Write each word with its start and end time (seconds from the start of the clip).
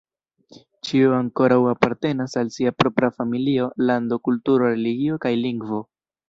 Ĉiu 0.87 1.11
ankoraŭ 1.17 1.57
apartenas 1.71 2.33
al 2.41 2.49
sia 2.55 2.71
propra 2.79 3.11
familio, 3.19 3.69
lando, 3.91 4.19
kulturo, 4.29 4.73
religio, 4.75 5.21
kaj 5.29 5.35
lingvo. 5.45 5.85